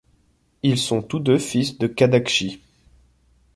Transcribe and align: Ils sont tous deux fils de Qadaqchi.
Ils 0.63 0.79
sont 0.79 1.03
tous 1.03 1.19
deux 1.19 1.37
fils 1.37 1.77
de 1.77 1.85
Qadaqchi. 1.85 2.59